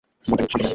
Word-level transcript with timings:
মনটাকে 0.29 0.29
একটু 0.47 0.51
শান্ত 0.51 0.63
করো। 0.63 0.69